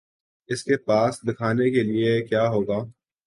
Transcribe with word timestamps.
اس 0.49 0.63
کے 0.63 0.77
پاس 0.77 1.19
دکھانے 1.27 1.69
کے 1.71 1.83
لیے 1.83 2.21
کیا 2.21 2.47
ہو 2.47 2.61
گا؟ 2.61 2.79